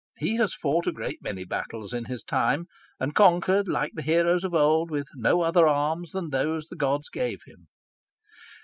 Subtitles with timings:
[0.17, 2.65] He has fought a great many battles in his time,
[2.99, 7.07] and conquered like the heroes of old, with no other arms than those the gods
[7.07, 7.67] gave him.